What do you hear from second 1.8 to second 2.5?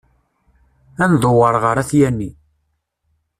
At Yanni.